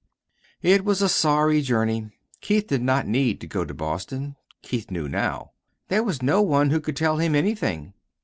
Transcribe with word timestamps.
It 0.63 0.83
was 0.83 1.03
a 1.03 1.07
sorry 1.07 1.61
journey. 1.61 2.09
Keith 2.41 2.65
did 2.65 2.81
not 2.81 3.05
need 3.07 3.39
to 3.39 3.45
go 3.45 3.63
to 3.65 3.71
Boston. 3.71 4.35
Keith 4.63 4.89
knew 4.89 5.07
now. 5.07 5.51
There 5.89 6.01
was 6.01 6.23
no 6.23 6.41
one 6.41 6.71
who 6.71 6.81
could 6.81 6.95
tell 6.97 7.17
him 7.17 7.35
anything. 7.35 7.93